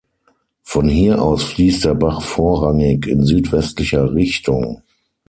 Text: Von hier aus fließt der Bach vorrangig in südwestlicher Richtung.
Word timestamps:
Von 0.63 0.89
hier 0.89 1.21
aus 1.21 1.43
fließt 1.43 1.85
der 1.85 1.93
Bach 1.93 2.23
vorrangig 2.23 3.05
in 3.05 3.23
südwestlicher 3.23 4.11
Richtung. 4.15 4.81